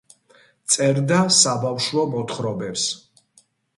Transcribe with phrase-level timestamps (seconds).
[0.75, 2.87] წერდა საბავშვო მოთხრობებს.